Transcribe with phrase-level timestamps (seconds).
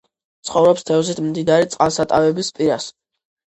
[0.49, 2.91] ცხოვრობს თევზით მდიდარი წყალსატევების პირას.